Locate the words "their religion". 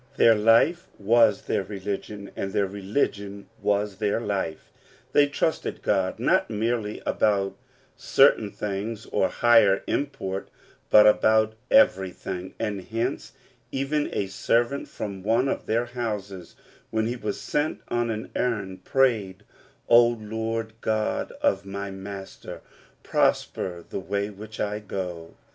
1.43-2.31, 2.53-3.47